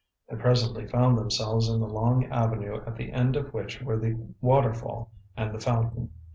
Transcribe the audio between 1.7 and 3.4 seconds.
the long avenue at the end